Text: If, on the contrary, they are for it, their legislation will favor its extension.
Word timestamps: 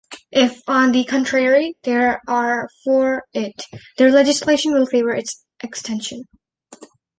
If, 0.31 0.63
on 0.67 0.93
the 0.93 1.03
contrary, 1.03 1.75
they 1.83 1.95
are 2.27 2.69
for 2.83 3.23
it, 3.35 3.65
their 3.99 4.09
legislation 4.11 4.73
will 4.73 4.87
favor 4.87 5.11
its 5.13 5.45
extension. 5.63 6.23